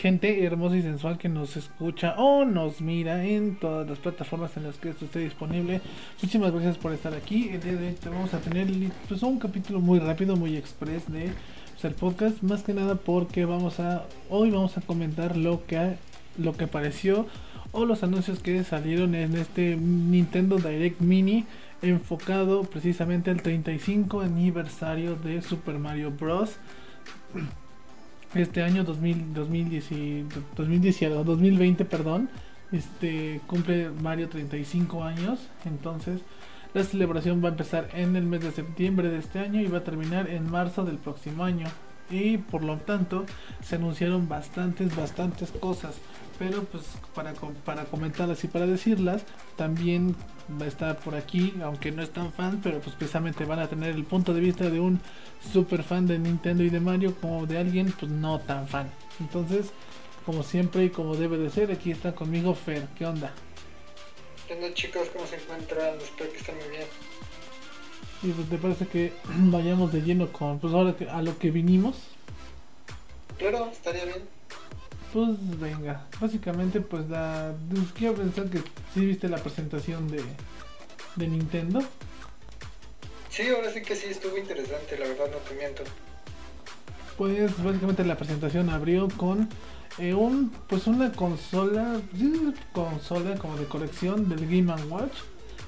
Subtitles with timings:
[0.00, 4.64] gente hermosa y sensual que nos escucha o nos mira en todas las plataformas en
[4.64, 5.82] las que esto esté disponible.
[6.14, 7.50] Muchísimas gracias por estar aquí.
[7.50, 8.66] El vamos a tener
[9.08, 11.30] pues, un capítulo muy rápido, muy express de
[11.80, 12.42] pues, podcast.
[12.42, 15.96] Más que nada porque vamos a hoy vamos a comentar lo que
[16.38, 17.26] lo que apareció
[17.72, 21.44] o los anuncios que salieron en este Nintendo Direct Mini
[21.82, 26.56] enfocado precisamente al 35 aniversario de Super Mario Bros.
[28.34, 32.30] Este año 2000, 2020, perdón,
[32.70, 36.20] este cumple Mario 35 años, entonces
[36.72, 39.78] la celebración va a empezar en el mes de septiembre de este año y va
[39.78, 41.66] a terminar en marzo del próximo año.
[42.08, 43.26] Y por lo tanto
[43.62, 45.96] se anunciaron bastantes, bastantes cosas
[46.40, 47.34] pero pues para,
[47.66, 49.24] para comentarlas y para decirlas,
[49.56, 50.16] también
[50.58, 53.68] va a estar por aquí, aunque no es tan fan, pero pues precisamente van a
[53.68, 55.02] tener el punto de vista de un
[55.52, 58.90] super fan de Nintendo y de Mario como de alguien pues no tan fan.
[59.20, 59.66] Entonces,
[60.24, 63.34] como siempre y como debe de ser, aquí está conmigo Fer, ¿qué onda?
[64.48, 65.10] ¿Qué chicos?
[65.12, 65.98] ¿Cómo se encuentran?
[65.98, 66.86] Espero que estén muy bien.
[68.22, 71.96] Y pues te parece que vayamos de lleno con, pues ahora a lo que vinimos.
[73.36, 74.40] Claro, estaría bien.
[75.12, 77.52] Pues venga, básicamente pues la...
[77.68, 78.58] Pues, quiero pensar que
[78.94, 80.22] sí viste la presentación de,
[81.16, 81.80] de Nintendo.
[83.28, 85.82] Sí, ahora sí que sí estuvo interesante, la verdad no te miento.
[87.16, 89.48] Pues básicamente la presentación abrió con
[89.98, 92.00] eh, un pues una consola,
[92.72, 95.12] consola como de colección del Game Watch.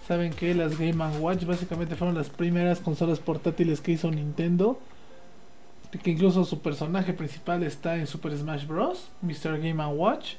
[0.06, 4.80] Saben que las Game Watch básicamente fueron las primeras consolas portátiles que hizo Nintendo
[5.98, 9.10] que incluso su personaje principal está en Super Smash Bros.
[9.20, 9.58] Mr.
[9.58, 10.34] Game Watch.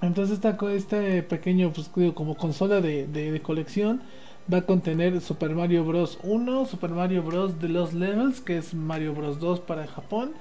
[0.00, 4.02] Entonces esta, este pequeño pues, como consola de, colección
[4.52, 6.18] va a contener Super Mario Bros.
[6.22, 7.58] 1, Super Mario Bros.
[7.60, 9.40] de los Levels, que es Mario Bros.
[9.40, 10.32] 2 para Japón,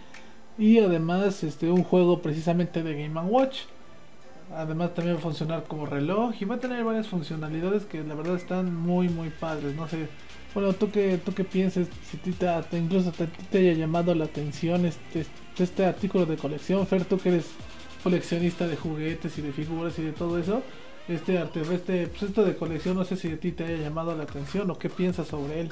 [0.58, 3.62] y además este, un juego precisamente de Game Watch.
[4.56, 8.16] Además también va a funcionar como reloj y va a tener varias funcionalidades que la
[8.16, 9.76] verdad están muy muy padres.
[9.76, 10.08] No sé,
[10.58, 14.88] bueno, tú que tú qué piensas, si te, incluso te, te, haya llamado la atención
[14.88, 17.46] este, este artículo de colección, Fer, tú que eres
[18.02, 20.64] coleccionista de juguetes y de figuras y de todo eso,
[21.08, 24.16] este arte, este, pues esto de colección, no sé si a ti te haya llamado
[24.16, 25.72] la atención o qué piensas sobre él.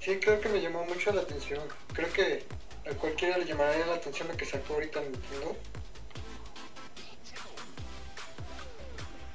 [0.00, 1.60] Sí, creo que me llamó mucho la atención.
[1.94, 2.44] Creo que
[2.84, 5.56] a cualquiera le llamaría la atención lo que sacó ahorita Nintendo.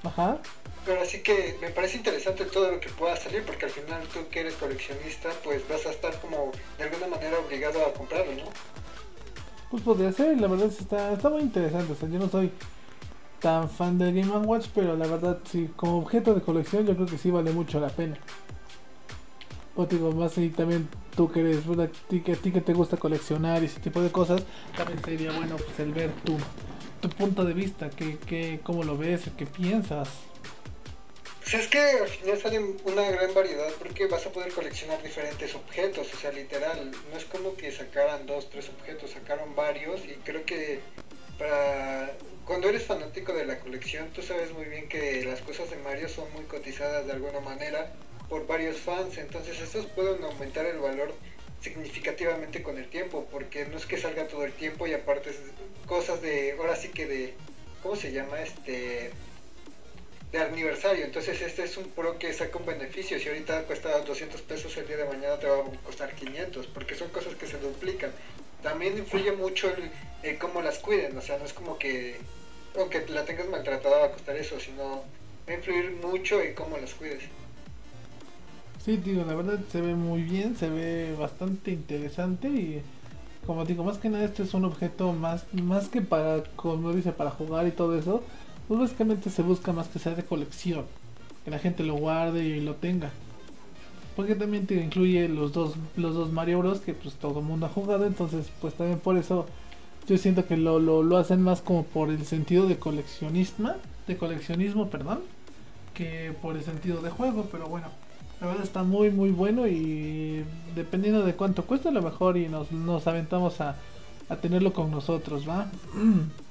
[0.03, 0.39] Ajá.
[0.87, 4.19] Pero así que me parece interesante todo lo que pueda salir, porque al final tú
[4.31, 8.49] que eres coleccionista, pues vas a estar como de alguna manera obligado a comprarlo, ¿no?
[9.69, 11.91] Pues podría ser, la verdad está, está muy interesante.
[11.91, 12.51] O sea, yo no soy
[13.41, 17.05] tan fan del Game Watch, pero la verdad sí, como objeto de colección yo creo
[17.05, 18.17] que sí vale mucho la pena.
[19.75, 20.87] O más y también
[21.17, 24.01] tú que eres, a ti, que, a ti que te gusta coleccionar y ese tipo
[24.01, 24.41] de cosas,
[24.75, 26.37] también sería bueno pues el ver tu,
[27.01, 30.09] tu punto de vista, que, que, cómo lo ves, qué piensas.
[31.49, 35.55] Pues es que al final sale una gran variedad porque vas a poder coleccionar diferentes
[35.55, 40.15] objetos, o sea, literal, no es como que sacaran dos, tres objetos, sacaron varios y
[40.25, 40.81] creo que
[41.39, 42.11] para
[42.43, 46.09] cuando eres fanático de la colección, tú sabes muy bien que las cosas de Mario
[46.09, 47.93] son muy cotizadas de alguna manera
[48.27, 51.13] por varios fans, entonces estos pueden aumentar el valor
[51.61, 55.31] significativamente con el tiempo, porque no es que salga todo el tiempo y aparte
[55.85, 57.33] cosas de, ahora sí que de,
[57.81, 58.41] ¿cómo se llama?
[58.41, 59.13] Este
[60.39, 61.05] aniversario.
[61.05, 63.19] Entonces este es un pro que saca un beneficio.
[63.19, 66.95] Si ahorita cuesta 200 pesos el día de mañana te va a costar 500 porque
[66.95, 68.11] son cosas que se duplican.
[68.63, 69.71] También influye mucho
[70.23, 71.17] el, cómo las cuiden.
[71.17, 72.17] O sea, no es como que
[72.77, 75.03] aunque la tengas maltratada va a costar eso, sino
[75.47, 77.23] va a influir mucho en cómo las cuides.
[78.83, 82.81] Sí, digo, la verdad se ve muy bien, se ve bastante interesante y
[83.47, 87.13] como digo, más que nada este es un objeto más, más que para, como dice,
[87.13, 88.21] para jugar y todo eso,
[88.67, 90.85] pues básicamente se busca más que sea de colección,
[91.45, 93.11] que la gente lo guarde y lo tenga.
[94.15, 97.67] Porque también te incluye los dos, los dos Mario Bros que pues todo el mundo
[97.67, 99.45] ha jugado, entonces pues también por eso
[100.07, 103.73] yo siento que lo, lo, hacen más como por el sentido de coleccionismo,
[104.07, 105.19] de coleccionismo, perdón,
[105.93, 107.87] que por el sentido de juego, pero bueno,
[108.41, 110.43] la verdad está muy muy bueno y
[110.75, 113.75] dependiendo de cuánto cuesta a lo mejor y nos, nos aventamos a,
[114.29, 115.69] a tenerlo con nosotros, ¿va?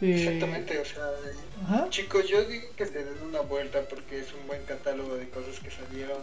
[0.00, 4.62] Exactamente, o sea, chicos, yo digo que se den una vuelta porque es un buen
[4.64, 6.22] catálogo de cosas que salieron.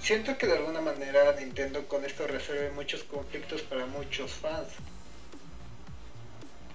[0.00, 4.68] siento que de alguna manera Nintendo con esto resuelve muchos conflictos para muchos fans.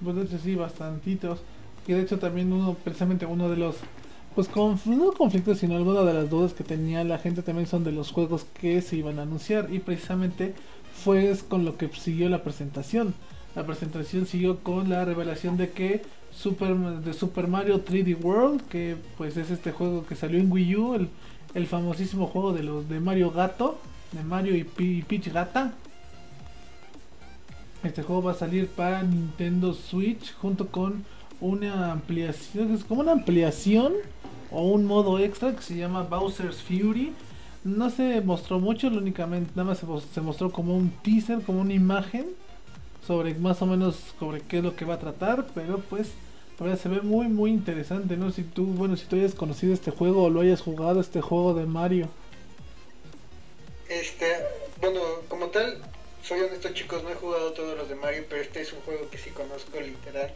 [0.04, 1.40] Pues de hecho sí, bastantitos.
[1.88, 3.76] Y de hecho también uno, precisamente uno de los,
[4.36, 7.84] pues con, no conflictos, sino alguna de las dudas que tenía la gente también son
[7.84, 9.68] de los juegos que se iban a anunciar.
[9.74, 10.54] Y precisamente
[11.04, 13.14] fue con lo que siguió la presentación.
[13.56, 18.96] La presentación siguió con la revelación de que Super, de Super Mario 3D World, que
[19.18, 21.10] pues es este juego que salió en Wii U, el,
[21.56, 23.80] el famosísimo juego de los de Mario Gato,
[24.12, 25.74] de Mario y, P Peach Gata.
[27.84, 31.06] Este juego va a salir para Nintendo Switch junto con
[31.42, 33.94] una ampliación, es como una ampliación
[34.52, 37.13] o un modo extra que se llama Bowser's Fury.
[37.63, 42.28] No se mostró mucho, únicamente nada más se mostró como un teaser, como una imagen
[43.09, 46.09] sobre más o menos sobre qué es lo que va a tratar, pero pues
[46.79, 48.31] se ve muy muy interesante, ¿no?
[48.31, 51.56] Si tú, bueno, si tú hayas conocido este juego o lo hayas jugado este juego
[51.56, 52.07] de Mario.
[53.88, 54.27] Este,
[54.79, 55.81] bueno, como tal,
[56.23, 59.09] soy honesto chicos, no he jugado todos los de Mario, pero este es un juego
[59.09, 60.31] que sí conozco literal.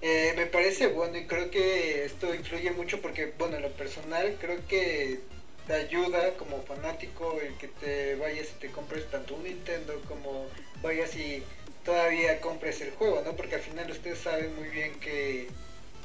[0.00, 4.38] Eh, me parece bueno y creo que esto influye mucho porque, bueno, en lo personal
[4.40, 5.20] creo que
[5.66, 10.46] te ayuda como fanático el que te vayas y te compres tanto un Nintendo como
[10.82, 11.42] vayas y
[11.84, 13.32] todavía compres el juego, ¿no?
[13.32, 15.48] Porque al final ustedes saben muy bien que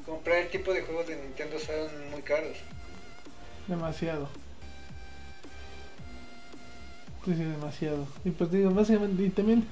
[0.05, 2.57] comprar el tipo de juegos de Nintendo son muy caros.
[3.67, 4.29] Demasiado.
[7.25, 8.07] Sí, sí, demasiado.
[8.23, 9.65] Y pues digo, básicamente, y también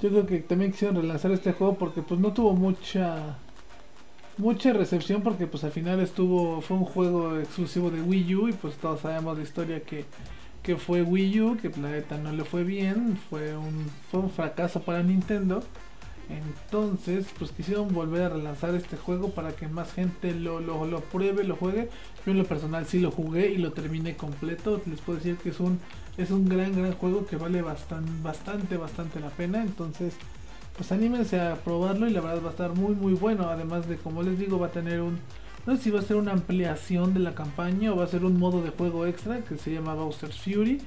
[0.00, 3.36] yo creo que también quisieron relanzar este juego porque pues no tuvo mucha
[4.38, 8.52] mucha recepción porque pues al final estuvo fue un juego exclusivo de Wii U y
[8.52, 10.06] pues todos sabemos la historia que
[10.62, 14.82] que fue Wii U, que Planeta no le fue bien, fue un, fue un fracaso
[14.82, 15.62] para Nintendo.
[16.28, 21.00] Entonces, pues quisieron volver a relanzar este juego para que más gente lo, lo, lo,
[21.00, 21.88] pruebe, lo juegue.
[22.24, 24.80] Yo en lo personal sí lo jugué y lo terminé completo.
[24.86, 25.80] Les puedo decir que es un,
[26.16, 29.62] es un gran, gran juego que vale bastante, bastante, bastante la pena.
[29.62, 30.14] Entonces,
[30.76, 33.48] pues anímense a probarlo y la verdad va a estar muy, muy bueno.
[33.48, 35.18] Además de, como les digo, va a tener un,
[35.66, 38.24] no sé si va a ser una ampliación de la campaña o va a ser
[38.24, 40.80] un modo de juego extra que se llama Bowser's Fury.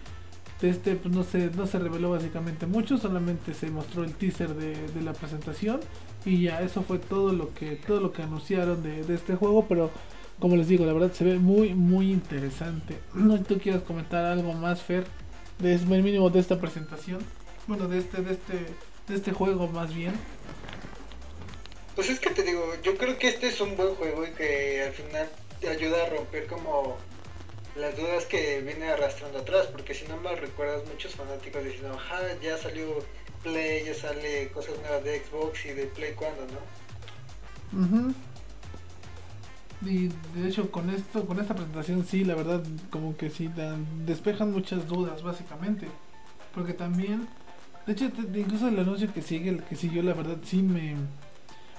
[0.61, 4.53] De este pues no se, no se reveló básicamente mucho, solamente se mostró el teaser
[4.55, 5.81] de, la presentación
[6.25, 9.91] y ya eso fue todo lo que, todo lo que anunciaron de, este juego, pero
[10.39, 12.97] como les digo, la verdad se ve muy muy interesante.
[13.13, 15.05] No sé si tú quieres comentar algo más, Fer,
[15.59, 17.19] de mínimo de esta presentación.
[17.67, 18.53] Bueno, de este, de este,
[19.07, 20.13] de este juego más bien.
[21.95, 24.83] Pues es que te digo, yo creo que este es un buen juego y que
[24.83, 25.29] al final
[25.61, 26.97] te ayuda a romper como
[27.75, 32.19] las dudas que viene arrastrando atrás, porque si no me recuerdas, muchos fanáticos diciendo, ajá,
[32.41, 33.03] ya salió
[33.43, 38.13] Play, ya sale cosas nuevas de Xbox y de Play cuando, ¿no?
[39.85, 43.51] Y de hecho con esto, con esta presentación sí, la verdad, como que sí
[44.05, 45.87] despejan muchas dudas, básicamente.
[46.55, 47.27] Porque también,
[47.85, 50.95] de hecho, incluso el anuncio que sigue, el que siguió, la verdad sí me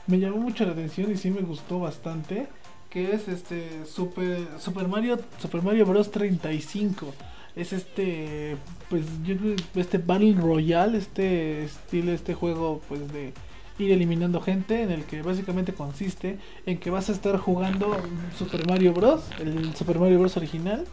[0.06, 2.46] me llamó mucho la atención y sí me gustó bastante.
[2.90, 7.12] Que es este Super, Super Mario Super Mario Bros 35.
[7.56, 8.56] Es este
[8.88, 9.34] pues yo
[9.74, 13.32] este Battle Royale, este estilo, este juego pues de
[13.78, 17.96] ir eliminando gente en el que básicamente consiste en que vas a estar jugando
[18.38, 20.84] Super Mario Bros, el Super Mario Bros original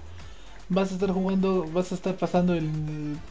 [0.72, 2.70] vas a estar jugando, vas a estar pasando el,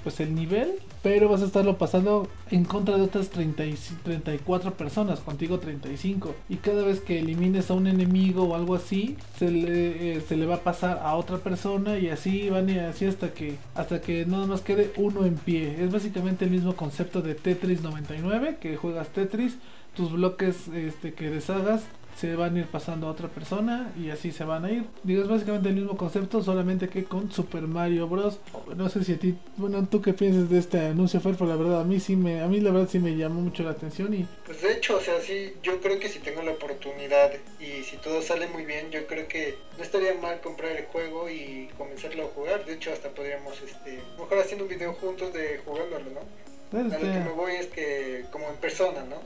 [0.03, 4.75] pues el nivel, pero vas a estarlo pasando en contra de otras 30 y 34
[4.75, 6.35] personas, contigo 35.
[6.51, 10.37] Y cada vez que elimines a un enemigo o algo así, se le, eh, se
[10.37, 14.03] le va a pasar a otra persona y así van y así hasta que hasta
[14.03, 15.83] que nada más quede uno en pie.
[15.83, 19.57] Es básicamente el mismo concepto de Tetris 99, que juegas Tetris,
[19.97, 21.85] tus bloques este, que deshagas
[22.21, 24.85] se van a ir pasando a otra persona y así se van a ir.
[25.05, 28.39] Digo, es básicamente el mismo concepto, solamente que con Super Mario Bros.
[28.77, 31.57] No sé si a ti, bueno, tú qué piensas de este anuncio, Fer, pero la
[31.57, 34.13] verdad a mí sí me, a mí la verdad sí me llamó mucho la atención
[34.13, 34.29] y...
[34.45, 37.97] Pues de hecho, o sea, sí, yo creo que si tengo la oportunidad y si
[37.97, 42.25] todo sale muy bien, yo creo que no estaría mal comprar el juego y comenzarlo
[42.25, 42.67] a jugar.
[42.67, 46.79] De hecho, hasta podríamos, este, mejor haciendo un video juntos de jugándolo, ¿no?
[46.79, 49.17] A lo que me voy es que como en persona, ¿no?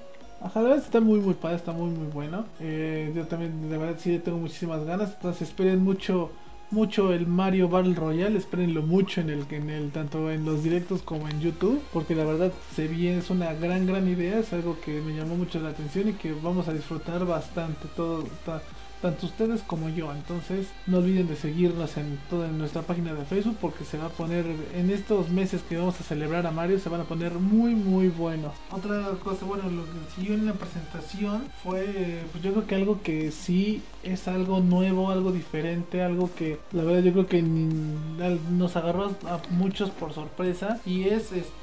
[0.41, 2.47] Ajá, la verdad está muy muy padre, está muy muy bueno.
[2.61, 5.13] Eh, yo también de verdad sí tengo muchísimas ganas.
[5.15, 6.31] Entonces esperen mucho
[6.71, 11.03] mucho el Mario Battle Royale, espérenlo mucho en el en el tanto en los directos
[11.03, 14.79] como en YouTube, porque la verdad se viene es una gran gran idea, es algo
[14.81, 18.61] que me llamó mucho la atención y que vamos a disfrutar bastante todo está,
[19.05, 20.11] tanto ustedes como yo.
[20.15, 24.09] Entonces, no olviden de seguirnos en toda nuestra página de Facebook porque se va a
[24.09, 27.75] poner en estos meses que vamos a celebrar a Mario se van a poner muy
[27.75, 28.53] muy buenos.
[28.71, 33.03] Otra cosa, bueno, lo que siguió en la presentación fue pues yo creo que algo
[33.03, 38.77] que sí es algo nuevo, algo diferente, algo que la verdad yo creo que nos
[38.77, 41.55] agarró a muchos por sorpresa y es este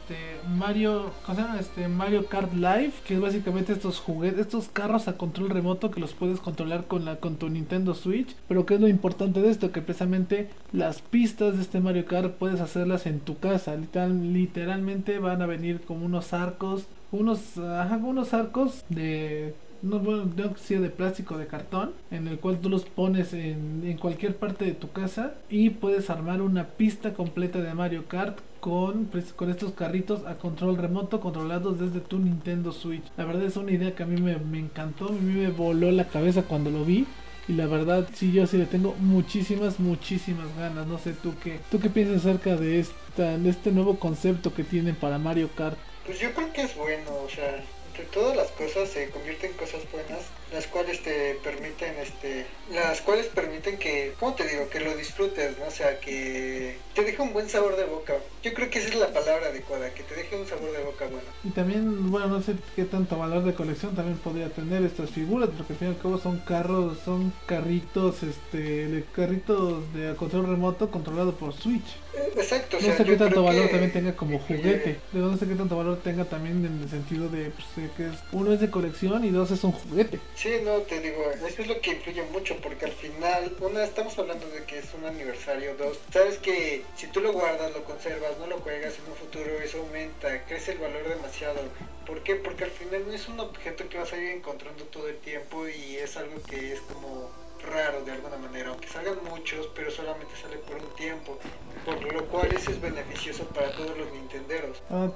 [0.48, 5.50] Mario, ¿cómo Este Mario Kart Live, que es básicamente estos juguetes, estos carros a control
[5.50, 8.88] remoto que los puedes controlar con la con tu Nintendo Switch, pero qué es lo
[8.88, 13.38] importante de esto que precisamente las pistas de este Mario Kart puedes hacerlas en tu
[13.40, 18.00] casa, Literal, literalmente van a venir como unos arcos, unos ajá,
[18.34, 23.82] arcos de no bueno, de plástico de cartón, en el cual tú los pones en,
[23.84, 28.40] en, cualquier parte de tu casa y puedes armar una pista completa de Mario Kart
[28.60, 33.04] con, pues, con estos carritos a control remoto controlados desde tu Nintendo Switch.
[33.18, 35.92] La verdad es una idea que a mí me, me encantó, a mí me voló
[35.92, 37.06] la cabeza cuando lo vi.
[37.48, 40.88] Y la verdad, sí, yo sí le tengo muchísimas, muchísimas ganas.
[40.88, 44.64] No sé tú qué, tú qué piensas acerca de, esta, de este nuevo concepto que
[44.64, 45.78] tienen para Mario Kart.
[46.06, 49.58] Pues yo creo que es bueno, o sea, entre todas las cosas se convierten en
[49.58, 50.22] cosas buenas,
[50.52, 54.70] las cuales te permiten, este, las cuales permiten que, ¿cómo te digo?
[54.70, 55.68] Que lo disfrutes, ¿no?
[55.68, 58.16] O sea, que te deje un buen sabor de boca.
[58.44, 61.06] Yo creo que esa es la palabra adecuada, que te deje un sabor de boca
[61.06, 61.28] bueno.
[61.44, 65.50] Y también, bueno, no sé qué tanto valor de colección también podría tener estas figuras,
[65.56, 70.92] porque al fin y al cabo son carros, son carritos, este, carritos de control remoto
[70.92, 71.98] controlado por Switch.
[72.14, 72.78] Exacto.
[72.82, 75.00] No sé qué tanto valor también tenga como juguete.
[75.14, 78.54] No sé qué tanto valor tenga también en el sentido de pues, que es, uno
[78.54, 80.20] es de colección y dos es un juguete.
[80.36, 84.18] Sí, no, te digo, eso es lo que influye mucho porque al final, una, estamos
[84.20, 88.38] hablando de que es un aniversario, dos, sabes que si tú lo guardas, lo conservas,
[88.40, 91.62] no lo juegas en un futuro, eso aumenta, crece el valor demasiado.
[92.06, 92.36] ¿Por qué?
[92.36, 95.68] Porque al final no es un objeto que vas a ir encontrando todo el tiempo
[95.68, 97.30] y es algo que es como
[97.64, 101.38] raro de alguna manera, aunque salgan muchos, pero solamente sale por un tiempo,
[101.86, 104.82] por lo cual eso es beneficioso para todos los nintenderos.
[104.90, 105.10] Ah,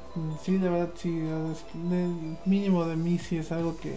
[0.44, 3.96] sí, de verdad, sí, el mínimo de mí sí es algo que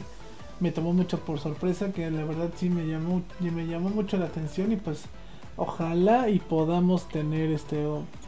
[0.60, 4.26] me tomó mucho por sorpresa, que la verdad sí me llamó, me llamó mucho la
[4.26, 5.04] atención y pues
[5.56, 7.84] ojalá y podamos tener este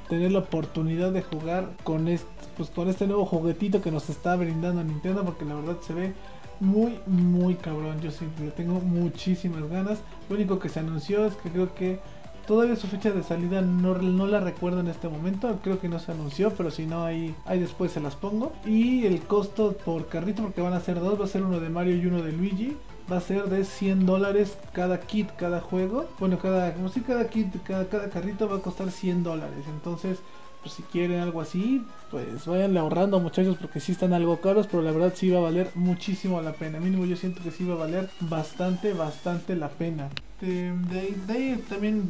[0.08, 4.36] tener la oportunidad de jugar con este pues con este nuevo juguetito que nos está
[4.36, 6.12] brindando Nintendo porque la verdad se ve
[6.60, 8.00] muy, muy cabrón.
[8.00, 8.26] Yo sí
[8.56, 9.98] tengo muchísimas ganas.
[10.28, 11.98] Lo único que se anunció es que creo que
[12.46, 15.58] todavía su fecha de salida no, no la recuerdo en este momento.
[15.62, 18.52] Creo que no se anunció, pero si no, ahí, ahí después se las pongo.
[18.66, 21.70] Y el costo por carrito, porque van a ser dos, va a ser uno de
[21.70, 22.76] Mario y uno de Luigi.
[23.10, 26.06] Va a ser de 100 dólares cada kit, cada juego.
[26.20, 29.64] Bueno, cada, como si cada kit, cada, cada carrito va a costar 100 dólares.
[29.68, 30.20] Entonces,
[30.62, 34.82] pues si quieren algo así, pues vayan ahorrando muchachos porque sí están algo caros, pero
[34.82, 36.80] la verdad sí va a valer muchísimo la pena.
[36.80, 40.10] Mínimo yo siento que sí va a valer bastante, bastante la pena.
[40.40, 40.72] De,
[41.28, 42.02] ahí, también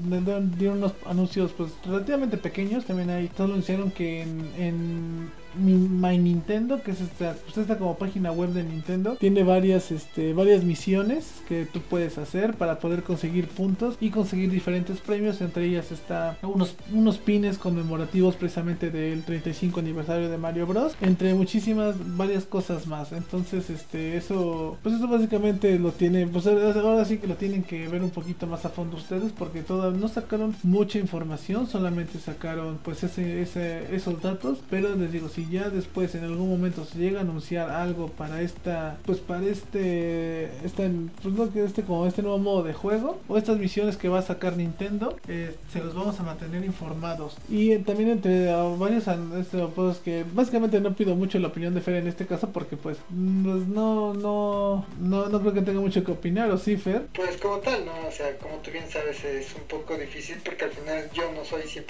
[0.56, 2.84] dieron unos anuncios pues relativamente pequeños.
[2.84, 8.30] También ahí todos anunciaron que en My Nintendo, que es esta, pues esta como página
[8.30, 13.48] web de Nintendo, tiene varias, este, varias misiones que tú puedes hacer para poder conseguir
[13.48, 15.40] puntos y conseguir diferentes premios.
[15.40, 20.94] Entre ellas está unos, unos pines conmemorativos precisamente del 35 aniversario de Mario Bros.
[21.00, 23.12] Entre muchísimas, varias cosas más.
[23.12, 27.88] Entonces, este, eso, pues eso básicamente lo tiene, pues ahora sí que lo tienen que
[27.88, 32.78] ver un poquito más a fondo ustedes porque todavía no sacaron mucha información, solamente sacaron
[32.82, 36.98] pues ese, ese, esos datos, pero les digo, si ya después en algún momento se
[36.98, 40.90] llega a anunciar algo para esta, pues para este, este,
[41.22, 44.22] pues no este como este nuevo modo de juego o estas misiones que va a
[44.22, 47.36] sacar Nintendo, eh, se los vamos a mantener informados.
[47.48, 49.04] Y también entre varios,
[49.38, 52.76] este, pues que básicamente no pido mucho la opinión de Fer en este caso porque
[52.76, 57.06] pues, pues no, no, no, no creo que tenga mucho que opinar, ¿o sí, Fer?
[57.14, 58.09] Pues como tal, ¿no?
[58.10, 61.44] O sea, como tú bien sabes, es un poco difícil porque al final yo no
[61.44, 61.84] soy 100%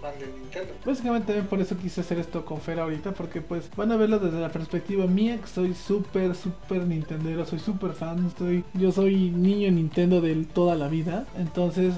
[0.00, 0.72] fan de Nintendo.
[0.82, 4.18] Básicamente también por eso quise hacer esto con Fer ahorita porque pues van a verlo
[4.18, 9.28] desde la perspectiva mía que soy súper súper nintendero, soy súper fan, estoy yo soy
[9.28, 11.92] niño Nintendo de toda la vida, entonces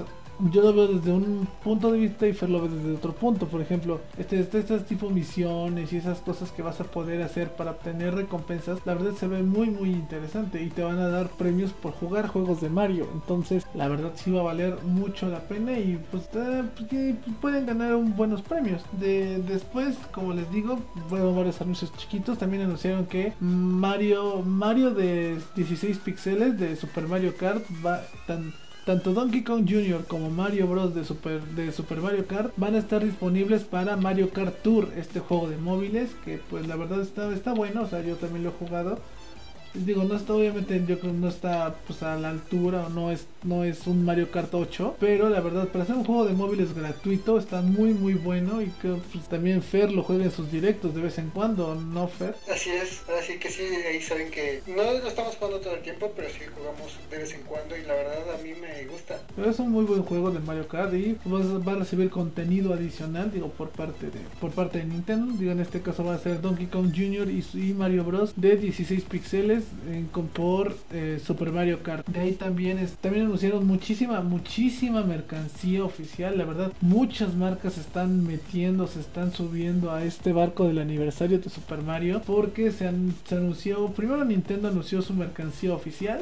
[0.53, 3.47] yo lo veo desde un punto de vista y Fer lo ve desde otro punto.
[3.47, 7.51] Por ejemplo, este, este, este tipo misiones y esas cosas que vas a poder hacer
[7.53, 11.29] para obtener recompensas, la verdad se ve muy muy interesante y te van a dar
[11.31, 13.09] premios por jugar juegos de Mario.
[13.13, 17.67] Entonces, la verdad sí va a valer mucho la pena y pues, eh, pues pueden
[17.67, 18.83] ganar buenos premios.
[18.93, 20.79] De, después, como les digo,
[21.09, 22.39] fueron varios anuncios chiquitos.
[22.39, 28.53] También anunciaron que Mario, Mario de 16 píxeles de Super Mario Kart va tan
[28.85, 30.05] tanto Donkey Kong Jr.
[30.07, 30.95] como Mario Bros.
[30.95, 35.57] de Super, Mario Kart van a estar disponibles para Mario Kart Tour, este juego de
[35.57, 38.99] móviles que pues la verdad está, está bueno, o sea yo también lo he jugado
[39.75, 43.11] digo, no está obviamente, yo creo que no está pues a la altura o no
[43.11, 46.35] es no es un Mario Kart 8, pero la verdad para hacer un juego de
[46.35, 50.51] móviles gratuito está muy muy bueno y que pues, también Fer lo juega en sus
[50.51, 52.35] directos de vez en cuando, ¿no Fer?
[52.53, 56.13] Así es, así que sí, ahí saben que no lo estamos jugando todo el tiempo,
[56.15, 59.21] pero sí jugamos de vez en cuando y la verdad a mí me gusta.
[59.37, 62.75] Pero es un muy buen juego de Mario Kart y pues, va a recibir contenido
[62.75, 66.19] adicional, digo, por parte de por parte de Nintendo, digo en este caso va a
[66.19, 67.29] ser Donkey Kong Jr.
[67.31, 69.60] y, Mario Bros de 16 píxeles
[69.91, 72.07] en, por eh, Super Mario Kart.
[72.07, 76.39] De ahí también es también anunciaron muchísima, muchísima mercancía oficial.
[76.39, 81.39] La verdad, muchas marcas se están metiendo, se están subiendo a este barco del aniversario
[81.39, 82.23] de Super Mario.
[82.27, 82.91] Porque se,
[83.27, 86.21] se anunció, primero Nintendo anunció su mercancía oficial.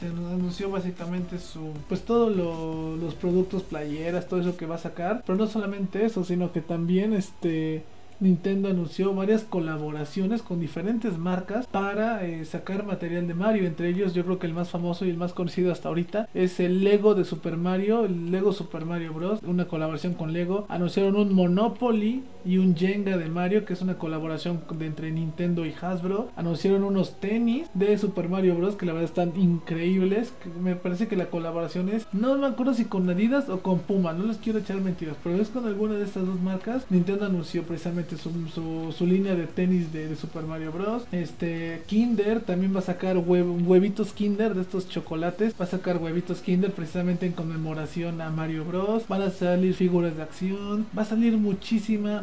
[0.00, 5.22] Se anunció básicamente su, pues todos los productos, playeras, todo eso que va a sacar.
[5.26, 7.84] Pero no solamente eso, sino que también este
[8.24, 13.66] Nintendo anunció varias colaboraciones con diferentes marcas para eh, sacar material de Mario.
[13.66, 16.58] Entre ellos, yo creo que el más famoso y el más conocido hasta ahorita es
[16.58, 19.40] el Lego de Super Mario, el Lego Super Mario Bros.
[19.42, 20.64] Una colaboración con Lego.
[20.68, 25.64] Anunciaron un Monopoly y un Jenga de Mario, que es una colaboración de entre Nintendo
[25.66, 26.30] y Hasbro.
[26.36, 28.76] Anunciaron unos tenis de Super Mario Bros.
[28.76, 30.32] que la verdad están increíbles.
[30.60, 34.12] Me parece que la colaboración es, no me acuerdo si con Adidas o con Puma,
[34.12, 36.86] no les quiero echar mentiras, pero es con alguna de estas dos marcas.
[36.90, 41.04] Nintendo anunció precisamente su, línea de tenis de, Super Mario Bros.
[41.12, 45.54] Este Kinder también va a sacar huevitos Kinder de estos chocolates.
[45.60, 49.08] Va a sacar huevitos Kinder precisamente en conmemoración a Mario Bros.
[49.08, 50.86] Van a salir figuras de acción.
[50.96, 52.22] Va a salir muchísima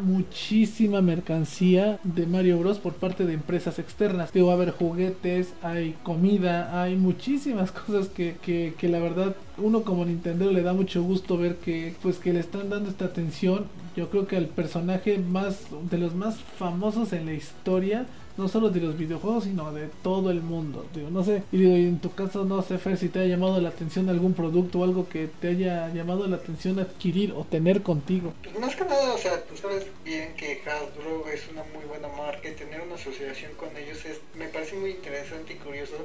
[1.01, 2.79] mercancía de Mario Bros.
[2.79, 4.31] por parte de empresas externas.
[4.41, 9.83] va a haber juguetes, hay comida, hay muchísimas cosas que, que, que la verdad uno
[9.83, 13.65] como Nintendo le da mucho gusto ver que pues que le están dando esta atención
[13.95, 18.05] yo creo que al personaje más de los más famosos en la historia
[18.41, 21.75] no solo de los videojuegos sino de todo el mundo digo no sé y digo
[21.75, 24.83] en tu caso no sé Fer si te ha llamado la atención algún producto o
[24.83, 28.33] algo que te haya llamado la atención adquirir o tener contigo.
[28.43, 32.07] Pues más que nada o sea tú sabes bien que Hasbro es una muy buena
[32.07, 35.95] marca y tener una asociación con ellos es me parece muy interesante y curioso.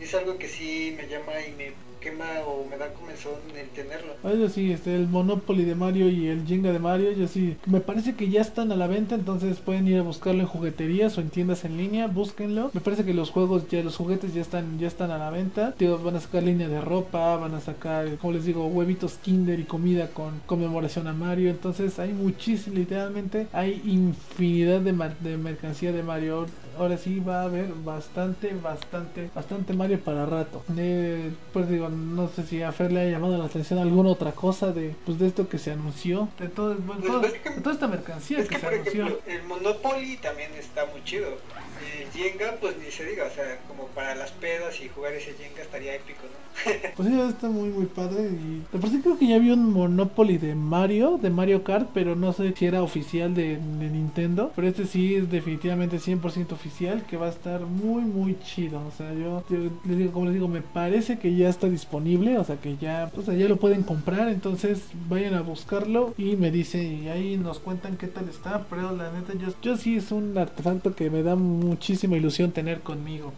[0.00, 1.72] Es algo que sí me llama y me
[2.04, 4.12] quema o me da comenzón el tenerlo.
[4.22, 7.80] Yo sí, este, el Monopoly de Mario y el Jenga de Mario, yo sí, me
[7.80, 11.22] parece que ya están a la venta, entonces pueden ir a buscarlo en jugueterías o
[11.22, 12.70] en tiendas en línea, búsquenlo.
[12.74, 15.74] Me parece que los juegos ya, los juguetes ya están, ya están a la venta.
[16.04, 19.64] van a sacar línea de ropa, van a sacar, como les digo, huevitos Kinder y
[19.64, 21.48] comida con conmemoración a Mario.
[21.48, 26.46] Entonces hay muchísimo, literalmente, hay infinidad de, de mercancía de Mario
[26.78, 30.62] ahora sí va a haber bastante, bastante, bastante Mario para rato.
[30.76, 34.32] Eh, pues digo, no sé si a Fer le ha llamado la atención alguna otra
[34.32, 38.58] cosa de, pues de esto que se anunció, de, todo, pues, toda esta mercancía que,
[38.58, 39.20] se anunció.
[39.26, 41.28] el Monopoly también está muy chido.
[42.12, 45.62] Jenga, pues ni se diga, o sea, como para las pedas y jugar ese Jenga
[45.62, 46.44] estaría épico, ¿no?
[46.96, 48.22] pues sí, está muy, muy padre.
[48.22, 51.90] Y de por sí creo que ya había un Monopoly de Mario, de Mario Kart,
[51.92, 54.52] pero no sé si era oficial de, Nintendo.
[54.54, 58.80] Pero este sí es definitivamente 100% oficial, que va a estar muy, muy chido.
[58.86, 59.44] O sea, yo,
[59.84, 63.10] les digo, como les digo, me parece que ya está disponible, o sea, que ya,
[63.14, 64.28] pues, ya lo pueden comprar.
[64.28, 68.64] Entonces vayan a buscarlo y me dicen, y ahí nos cuentan qué tal está.
[68.70, 71.34] Pero la neta, yo, yo sí es un artefacto que me da
[71.74, 73.32] muchísima ilusión tener conmigo.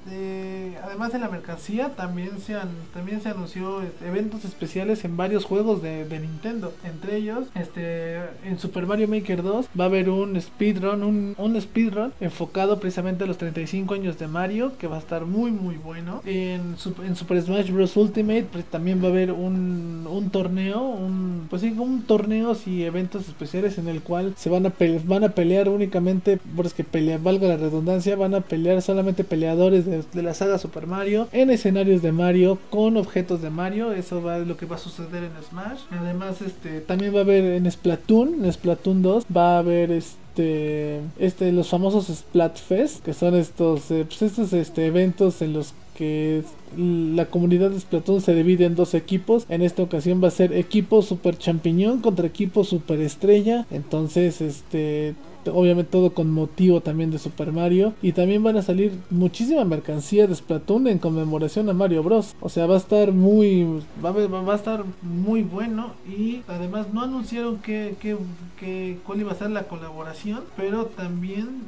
[0.85, 5.45] Además de la mercancía, también se han también se anunció este, eventos especiales en varios
[5.45, 6.73] juegos de, Nintendo.
[6.85, 11.61] Entre ellos, este en Super Mario Maker 2 va a haber un speedrun, un, un
[11.61, 15.77] speedrun enfocado precisamente a los 35 años de Mario, que va a estar muy muy
[15.77, 16.21] bueno.
[16.25, 17.97] En, en Super Smash Bros.
[17.97, 22.85] Ultimate pues, también va a haber un, un torneo, un pues sí, un torneos y
[22.85, 24.73] eventos especiales en el cual se van a
[25.05, 29.25] van a pelear únicamente, por es que pelea, valga la redundancia, van a pelear solamente
[29.25, 34.23] peleadores de, la saga Super Mario en escenarios de Mario con objetos de Mario, eso
[34.23, 35.81] va lo que va a suceder en Smash.
[35.91, 41.01] Además, este también va a haber en Splatoon, en Splatoon 2 va a haber este
[41.19, 46.43] este los famosos Splatfest, que son estos eh, pues estos este eventos en los que
[46.77, 49.47] la comunidad de Splatoon se divide en dos equipos.
[49.49, 53.67] En esta ocasión va a ser equipo super champiñón contra equipo super estrella.
[53.71, 55.15] Entonces, este
[55.53, 57.95] obviamente todo con motivo también de Super Mario.
[58.03, 62.35] Y también van a salir muchísima mercancía de Splatoon en conmemoración a Mario Bros.
[62.41, 63.65] O sea, va a estar muy,
[64.05, 65.93] va a, va a estar muy bueno.
[66.09, 71.63] Y además no anunciaron que, que, cuál iba a ser la colaboración, pero también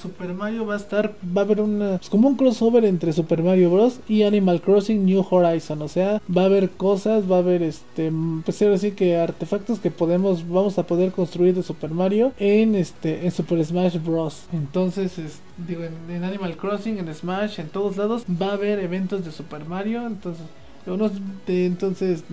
[0.00, 3.42] Super Mario va a estar, va a haber una, pues, como un crossover entre Super
[3.42, 4.00] Mario Bros.
[4.08, 5.82] y Animal Crossing New Horizon.
[5.82, 8.12] O sea, va a haber cosas, va a haber este,
[8.44, 13.07] pues así que artefactos que podemos, vamos a poder construir de Super Mario en este
[13.14, 14.46] este en Super Smash Bros.
[14.52, 19.24] Entonces, es, digo, en, Animal Crossing, en Smash, en todos lados va a haber eventos
[19.24, 20.06] de Super Mario.
[20.06, 20.44] Entonces,
[20.86, 21.12] unos
[21.46, 22.24] de, entonces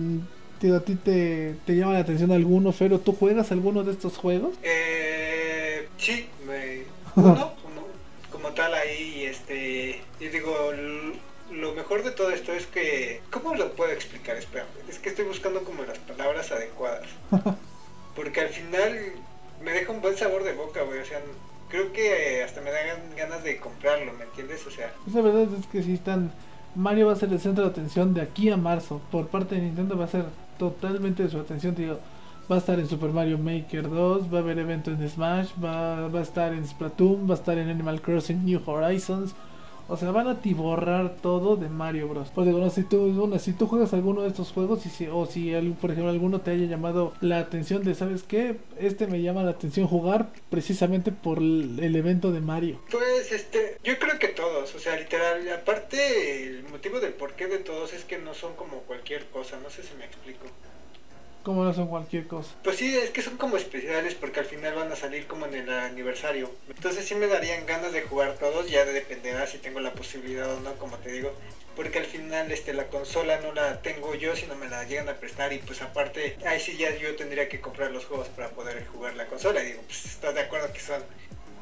[0.74, 4.56] a ti te, te, llama la atención alguno, Fero, ¿tú juegas alguno de estos juegos?
[4.62, 6.84] Eh, sí, me,
[7.14, 7.52] uno,
[8.32, 10.54] como tal ahí, este, y digo,
[11.52, 14.36] lo mejor de todo esto es que, ¿cómo lo puedo explicar?
[14.36, 17.06] Espera, es que estoy buscando como las palabras adecuadas.
[18.16, 19.12] Porque al final
[19.66, 21.20] me deja un buen sabor de boca, güey, o sea,
[21.68, 24.64] creo que hasta me dan ganas de comprarlo, ¿me entiendes?
[24.64, 24.94] O sea...
[25.12, 26.32] La verdad es que si están...
[26.76, 29.00] Mario va a ser el centro de atención de aquí a marzo.
[29.10, 30.26] Por parte de Nintendo va a ser
[30.58, 31.74] totalmente de su atención.
[31.74, 31.98] digo,
[32.50, 36.06] va a estar en Super Mario Maker 2, va a haber evento en Smash, va,
[36.08, 39.34] va a estar en Splatoon, va a estar en Animal Crossing New Horizons.
[39.88, 42.28] O sea, van a tiborrar todo de Mario Bros.
[42.34, 45.06] Pues digo, no, si tú, bueno, si tú juegas alguno de estos juegos y si,
[45.06, 48.56] o si por ejemplo alguno te haya llamado la atención de, ¿sabes qué?
[48.78, 52.80] Este me llama la atención jugar precisamente por el evento de Mario.
[52.90, 57.58] Pues este, yo creo que todos, o sea, literal, aparte el motivo del porqué de
[57.58, 60.46] todos es que no son como cualquier cosa, no sé si me explico
[61.46, 62.56] como no son cualquier cosa.
[62.64, 65.54] Pues sí, es que son como especiales porque al final van a salir como en
[65.54, 66.50] el aniversario.
[66.66, 70.58] Entonces sí me darían ganas de jugar todos, ya dependerá si tengo la posibilidad o
[70.58, 71.32] no, como te digo.
[71.76, 75.14] Porque al final este la consola no la tengo yo, sino me la llegan a
[75.14, 78.84] prestar y pues aparte, ahí sí ya yo tendría que comprar los juegos para poder
[78.88, 79.62] jugar la consola.
[79.62, 81.00] Y digo, pues estás de acuerdo que son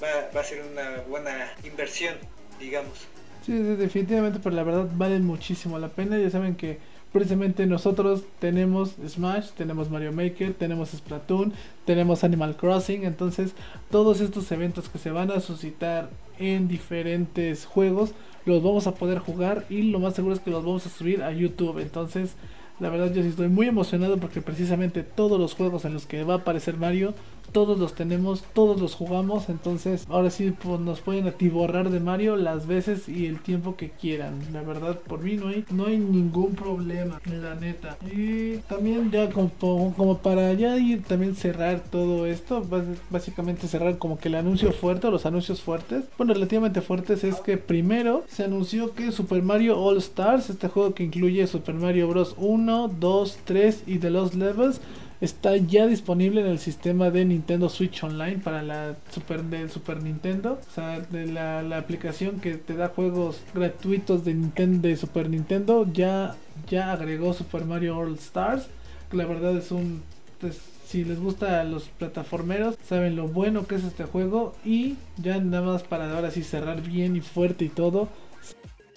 [0.03, 2.17] va, va a ser una buena inversión,
[2.59, 3.07] digamos.
[3.45, 6.17] Sí, definitivamente, pero la verdad valen muchísimo la pena.
[6.17, 6.79] Ya saben que
[7.15, 11.53] precisamente nosotros tenemos Smash, tenemos Mario Maker, tenemos Splatoon,
[11.85, 13.55] tenemos Animal Crossing, entonces
[13.89, 18.15] todos estos eventos que se van a suscitar en diferentes juegos
[18.47, 21.23] los vamos a poder jugar y lo más seguro es que los vamos a subir
[21.23, 22.35] a YouTube, entonces
[22.81, 26.25] la verdad yo sí estoy muy emocionado porque precisamente todos los juegos en los que
[26.25, 27.15] va a aparecer Mario
[27.53, 32.37] todos los tenemos, todos los jugamos, entonces ahora sí pues, nos pueden atiborrar de Mario
[32.37, 34.41] las veces y el tiempo que quieran.
[34.53, 37.97] La verdad, por mí no hay, no hay ningún problema, la neta.
[38.11, 42.65] Y también ya como, para ya ir también cerrar todo esto,
[43.11, 47.57] básicamente cerrar como que el anuncio fuerte, los anuncios fuertes, bueno, relativamente fuertes es que
[47.57, 52.35] primero se anunció que Super Mario All Stars, este juego que incluye Super Mario Bros
[52.39, 54.81] 1, 2, 3 y The Lost Levels,
[55.25, 60.03] está ya disponible en el sistema de Nintendo Switch Online para la Super del Super
[60.03, 60.61] Nintendo.
[60.69, 65.87] O sea, de la, aplicación que te da juegos gratuitos de Nintendo de Super Nintendo
[65.91, 66.37] ya,
[66.69, 68.69] ya agregó Super Mario All Stars.
[69.13, 70.03] La verdad es un
[70.41, 74.55] pues, si les gusta a los plataformeros, saben lo bueno que es este juego.
[74.65, 78.09] Y ya nada más para ahora sí cerrar bien y fuerte y todo.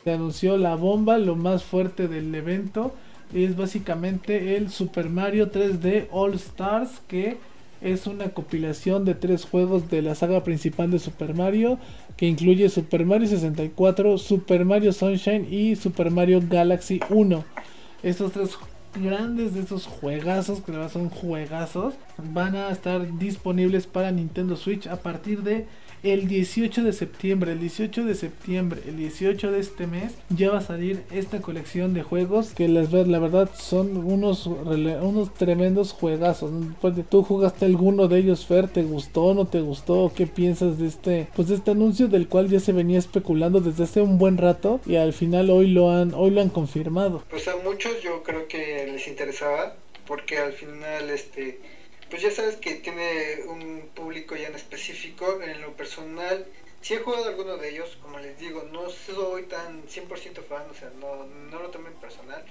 [0.03, 2.93] Se anunció la bomba, lo más fuerte del evento
[3.33, 7.37] es básicamente el Super Mario 3D All Stars que
[7.81, 11.77] es una compilación de tres juegos de la saga principal de Super Mario
[12.15, 17.43] que incluye Super Mario 64, Super Mario Sunshine y Super Mario Galaxy 1.
[18.01, 18.57] Estos tres
[18.95, 21.93] grandes de esos juegazos, que son juegazos,
[22.33, 25.67] van a estar disponibles para Nintendo Switch a partir de
[26.03, 30.59] el 18 de septiembre, el 18 de septiembre, el 18 de este mes, ya va
[30.59, 36.51] a salir esta colección de juegos que las, la verdad son unos, unos tremendos juegazos.
[37.09, 38.67] ¿Tú jugaste alguno de ellos, Fer?
[38.67, 39.25] ¿Te gustó?
[39.25, 40.11] o ¿No te gustó?
[40.15, 43.83] ¿Qué piensas de este, pues de este anuncio del cual ya se venía especulando desde
[43.83, 47.23] hace un buen rato y al final hoy lo han, hoy lo han confirmado?
[47.29, 51.59] Pues a muchos yo creo que les interesaba porque al final este
[52.09, 55.41] pues ya sabes que tiene un público ya en específico.
[55.41, 56.45] En lo personal,
[56.81, 60.73] si he jugado alguno de ellos, como les digo, no soy tan 100% fan, o
[60.73, 62.43] sea, no, no lo tomen personal.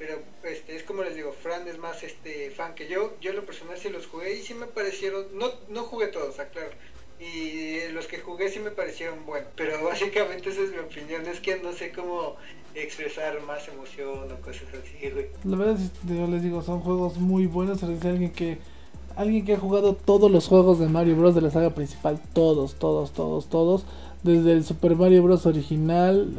[0.00, 3.14] Pero este, es como les digo, Fran es más este fan que yo.
[3.20, 6.38] Yo en lo personal sí los jugué y sí me parecieron, no, no jugué todos,
[6.38, 6.70] aclaro.
[7.18, 9.50] Y los que jugué sí me parecieron buenos.
[9.56, 11.26] Pero básicamente esa es mi opinión.
[11.26, 12.36] Es que no sé cómo
[12.74, 15.26] expresar más emoción o cosas así, güey.
[15.44, 17.82] La verdad, yo les digo, son juegos muy buenos.
[17.82, 18.56] Es alguien que
[19.20, 21.34] alguien que ha jugado todos los juegos de Mario Bros.
[21.34, 23.84] de la saga principal, todos, todos, todos, todos,
[24.22, 25.44] desde el Super Mario Bros.
[25.44, 26.32] original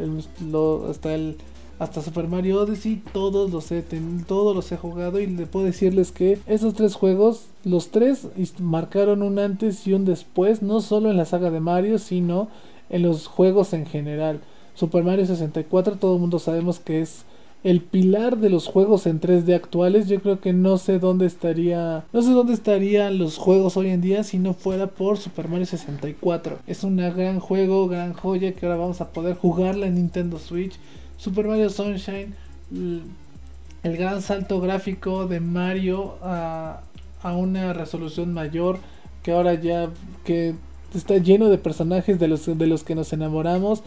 [0.89, 1.37] hasta el
[1.77, 3.83] hasta Super Mario Odyssey, todos los he
[4.27, 8.27] todos los he jugado y le puedo decirles que esos tres juegos, los tres
[8.59, 12.49] marcaron un antes y un después, no solo en la saga de Mario, sino
[12.91, 14.41] en los juegos en general.
[14.75, 17.25] Super Mario 64, todo el mundo sabemos que es
[17.63, 20.07] el pilar de los juegos en 3D actuales.
[20.07, 24.01] Yo creo que no sé dónde estaría, no sé dónde estarían los juegos hoy en
[24.01, 26.59] día si no fuera por Super Mario 64.
[26.67, 30.73] Es un gran juego, gran joya que ahora vamos a poder jugarla en Nintendo Switch.
[31.17, 32.33] Super Mario Sunshine,
[32.71, 36.81] el gran salto gráfico de Mario a,
[37.21, 38.79] a una resolución mayor
[39.21, 39.89] que ahora ya
[40.25, 40.55] que
[40.95, 43.83] está lleno de personajes de los, de los que nos enamoramos.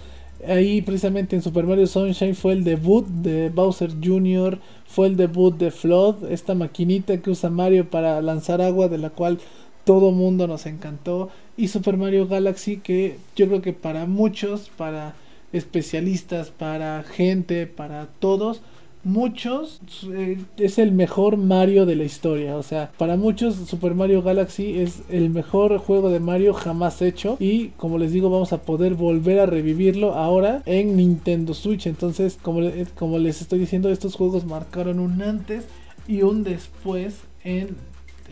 [0.46, 5.56] Ahí precisamente en Super Mario Sunshine fue el debut de Bowser Jr., fue el debut
[5.56, 9.38] de Flood, esta maquinita que usa Mario para lanzar agua de la cual
[9.84, 11.30] todo mundo nos encantó.
[11.56, 15.14] Y Super Mario Galaxy que yo creo que para muchos, para
[15.52, 18.60] especialistas, para gente, para todos,
[19.04, 19.80] muchos
[20.12, 22.56] eh, es el mejor Mario de la historia.
[22.56, 27.36] O sea, para muchos Super Mario Galaxy es el mejor juego de Mario jamás hecho.
[27.38, 31.86] Y como les digo, vamos a poder volver a revivirlo ahora en Nintendo Switch.
[31.86, 32.60] Entonces, como,
[32.94, 35.64] como les estoy diciendo, estos juegos marcaron un antes
[36.08, 37.76] y un después en,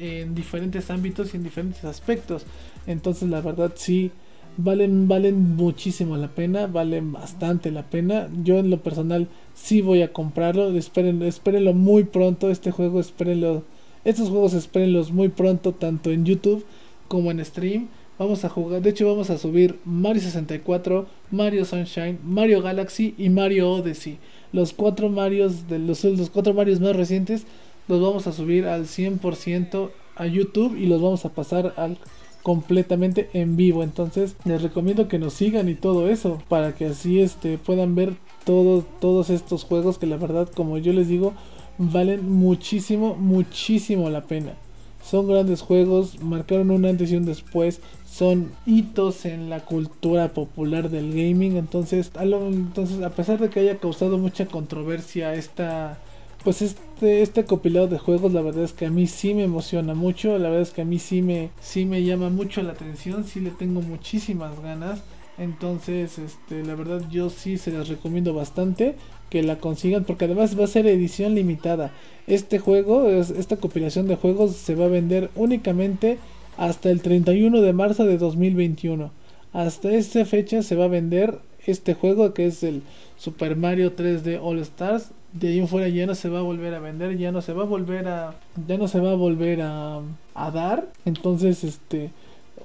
[0.00, 2.44] en diferentes ámbitos y en diferentes aspectos.
[2.86, 4.10] Entonces, la verdad sí
[4.56, 8.28] valen, valen muchísimo la pena, valen bastante la pena.
[8.42, 13.64] Yo en lo personal sí voy a comprarlo, espérenlo muy pronto, este juego espérenlo,
[14.04, 16.64] estos juegos espérenlos muy pronto tanto en YouTube
[17.08, 17.88] como en stream.
[18.18, 23.30] Vamos a jugar, de hecho vamos a subir Mario 64, Mario Sunshine, Mario Galaxy y
[23.30, 24.18] Mario Odyssey.
[24.52, 27.46] Los cuatro Marios de los, los cuatro Marios más recientes
[27.88, 31.98] los vamos a subir al 100% a YouTube y los vamos a pasar al
[32.42, 33.82] completamente en vivo.
[33.82, 38.14] Entonces les recomiendo que nos sigan y todo eso para que así este puedan ver
[38.44, 41.32] todos estos juegos que la verdad como yo les digo
[41.78, 44.54] valen muchísimo muchísimo la pena.
[45.02, 50.90] Son grandes juegos, marcaron un antes y un después, son hitos en la cultura popular
[50.90, 55.98] del gaming, entonces a, entonces a pesar de que haya causado mucha controversia esta
[56.44, 59.94] pues este, este copilado de juegos la verdad es que a mí sí me emociona
[59.94, 63.24] mucho, la verdad es que a mí sí me, sí me llama mucho la atención,
[63.24, 65.02] sí le tengo muchísimas ganas.
[65.38, 68.96] Entonces, este, la verdad yo sí se les recomiendo bastante
[69.30, 71.92] que la consigan porque además va a ser edición limitada.
[72.26, 76.18] Este juego, esta compilación de juegos se va a vender únicamente
[76.58, 79.10] hasta el 31 de marzo de 2021.
[79.52, 82.82] Hasta esta fecha se va a vender este juego que es el
[83.16, 86.74] Super Mario 3D All Stars de ahí en fuera ya no se va a volver
[86.74, 88.34] a vender, ya no se va a volver a,
[88.66, 90.00] ya no se va a volver a,
[90.34, 90.92] a dar.
[91.04, 92.10] Entonces, este,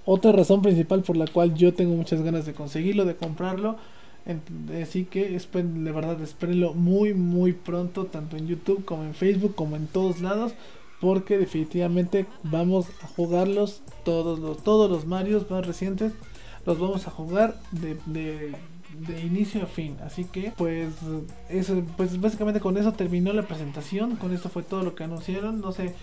[0.06, 3.78] otra razón principal por la cual yo tengo muchas ganas de conseguirlo, de comprarlo.
[4.82, 9.76] Así que de verdad, espérenlo muy, muy pronto, tanto en YouTube como en Facebook, como
[9.76, 10.54] en todos lados.
[11.00, 16.12] Porque definitivamente vamos a jugarlos todos los, todos los Marios más recientes.
[16.66, 18.54] Los vamos a jugar de
[19.00, 19.98] de inicio a fin.
[20.04, 20.94] Así que, pues,
[21.50, 24.16] eso, pues básicamente con eso terminó la presentación.
[24.16, 25.62] Con esto fue todo lo que anunciaron.
[25.62, 25.94] No sé,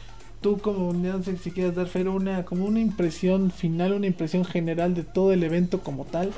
[0.40, 4.94] tú como sé si quieres dar Fer una como una impresión final, una impresión general
[4.94, 6.32] de todo el evento como tal.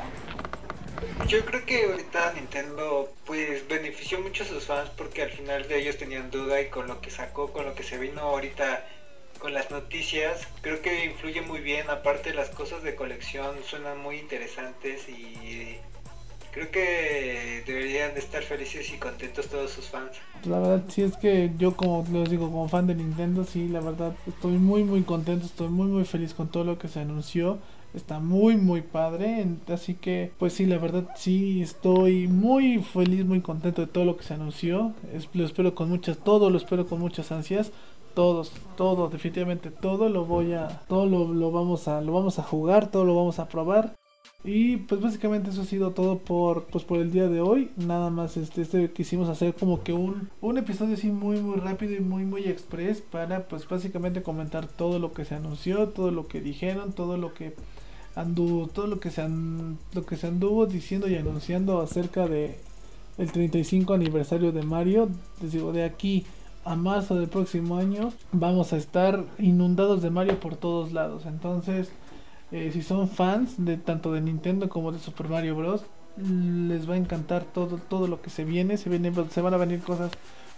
[1.27, 5.81] Yo creo que ahorita Nintendo pues benefició mucho a sus fans porque al final de
[5.81, 8.87] ellos tenían duda y con lo que sacó, con lo que se vino ahorita
[9.41, 14.19] con las noticias, creo que influye muy bien, aparte las cosas de colección suenan muy
[14.19, 15.79] interesantes y
[16.57, 20.13] creo que deberían de estar felices y contentos todos sus fans.
[20.47, 23.81] La verdad, sí es que yo como les digo, como fan de Nintendo, sí, la
[23.81, 27.59] verdad, estoy muy muy contento, estoy muy muy feliz con todo lo que se anunció.
[27.93, 33.43] Está muy muy padre, así que pues sí, la verdad sí estoy muy feliz, muy
[33.43, 34.95] contento de todo lo que se anunció.
[35.35, 37.71] lo espero con muchas, todo lo espero con muchas ansias
[38.15, 42.43] todos, todo, definitivamente todo lo voy a, todo lo, lo, vamos a, lo vamos a
[42.43, 43.95] jugar, todo lo vamos a probar.
[44.47, 47.71] Y pues básicamente eso ha sido todo por, pues por el día de hoy.
[47.77, 51.95] Nada más este, este quisimos hacer como que un, un episodio así muy muy rápido
[51.95, 56.29] y muy muy express para pues básicamente comentar todo lo que se anunció, todo lo
[56.29, 57.55] que dijeron, todo lo que
[58.15, 62.57] anduvo, todo lo que se, lo que se anduvo diciendo y anunciando acerca de
[63.19, 65.09] el 35 aniversario de Mario.
[65.43, 66.25] Les digo, de aquí
[66.65, 71.27] a marzo del próximo año vamos a estar inundados de Mario por todos lados.
[71.27, 71.91] Entonces
[72.53, 75.85] eh, si son fans de tanto de Nintendo como de Super Mario Bros.
[76.17, 78.77] Les va a encantar todo, todo lo que se viene.
[78.77, 79.13] Se, viene.
[79.31, 80.13] se van a venir cosas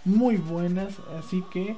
[0.05, 0.95] muy buenas.
[1.17, 1.75] Así que,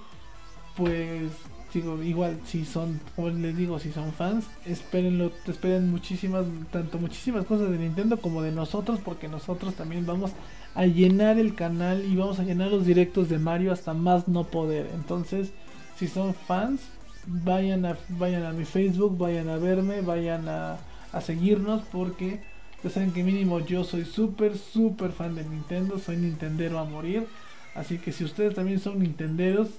[0.75, 1.31] pues,
[1.73, 7.71] digo, igual si son, les digo, si son fans, espérenlo, esperen muchísimas, tanto muchísimas cosas
[7.71, 10.31] de Nintendo como de nosotros, porque nosotros también vamos
[10.75, 14.43] a llenar el canal y vamos a llenar los directos de Mario hasta más no
[14.43, 14.89] poder.
[14.93, 15.51] Entonces,
[15.97, 16.81] si son fans,
[17.25, 20.77] vayan a, vayan a mi Facebook, vayan a verme, vayan a,
[21.11, 22.39] a seguirnos porque
[22.83, 27.27] ya saben que mínimo yo soy súper, súper fan de Nintendo, soy Nintendero a morir.
[27.75, 29.69] Así que si ustedes también son Nintenderos,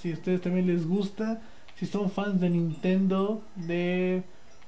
[0.00, 1.40] si ustedes también les gusta,
[1.76, 4.22] si son fans de Nintendo, de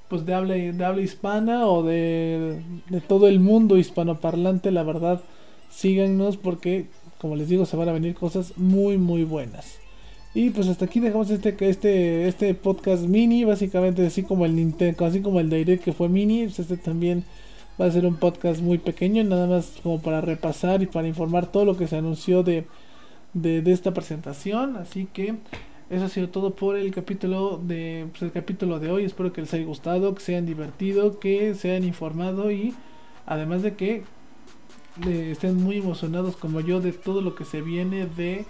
[0.07, 5.21] pues de habla, de habla hispana o de, de todo el mundo hispanoparlante, la verdad,
[5.69, 9.82] síganos porque como les digo se van a venir cosas muy muy buenas.
[10.35, 15.05] Y pues hasta aquí dejamos este este este podcast mini, básicamente así como el Nintendo,
[15.05, 17.23] así como el Direct que fue mini, pues este también
[17.79, 21.51] va a ser un podcast muy pequeño, nada más como para repasar y para informar
[21.51, 22.65] todo lo que se anunció de,
[23.33, 24.75] de, esta presentación.
[24.77, 25.35] Así que
[25.91, 29.05] eso ha sido todo por el capítulo de pues, el capítulo de hoy.
[29.05, 32.73] Espero que les haya gustado, que se hayan divertido, que se hayan informado y
[33.27, 34.03] además de que
[35.07, 38.45] eh, estén muy emocionados como yo de todo lo que se viene de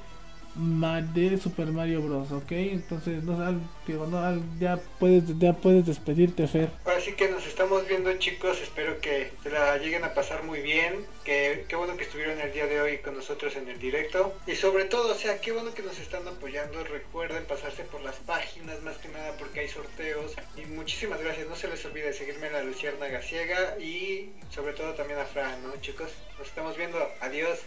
[0.55, 2.51] de Super Mario Bros, ¿ok?
[2.51, 6.69] Entonces, no, digo, no, ya puedes ya puedes despedirte, Fer.
[6.85, 8.59] Ahora sí que nos estamos viendo, chicos.
[8.61, 11.05] Espero que se la lleguen a pasar muy bien.
[11.23, 14.33] Que qué bueno que estuvieron el día de hoy con nosotros en el directo.
[14.45, 16.83] Y sobre todo, o sea, qué bueno que nos están apoyando.
[16.83, 20.33] Recuerden pasarse por las páginas, más que nada porque hay sorteos.
[20.55, 21.47] Y muchísimas gracias.
[21.47, 25.63] No se les olvide seguirme en la Lucierna Ciega y sobre todo también a Fran,
[25.63, 26.11] ¿no, chicos?
[26.37, 26.99] Nos estamos viendo.
[27.21, 27.59] Adiós.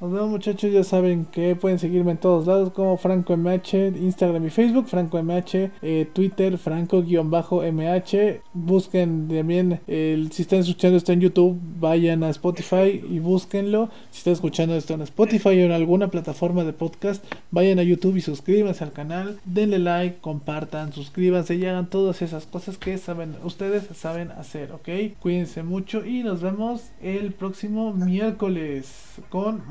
[0.00, 4.46] Nos vemos muchachos, ya saben que pueden seguirme en todos lados como Franco MH, Instagram
[4.46, 8.42] y Facebook, Franco MH, eh, Twitter, Franco-MH.
[8.52, 13.90] Busquen también, si están escuchando esto en YouTube, vayan a Spotify y búsquenlo.
[14.12, 18.18] Si están escuchando esto en Spotify o en alguna plataforma de podcast, vayan a YouTube
[18.18, 19.40] y suscríbanse al canal.
[19.46, 25.18] Denle like, compartan, suscríbanse y hagan todas esas cosas que saben, ustedes saben hacer, ¿ok?
[25.18, 29.62] Cuídense mucho y nos vemos el próximo miércoles con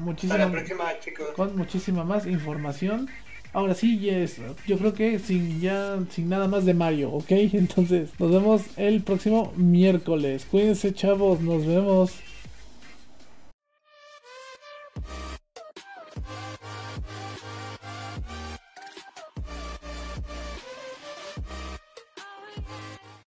[1.35, 3.09] con muchísima más información.
[3.53, 7.31] Ahora sí, yes, yo creo que sin ya sin nada más de Mario, ¿ok?
[7.31, 10.45] Entonces, nos vemos el próximo miércoles.
[10.49, 12.11] Cuídense, chavos, nos vemos.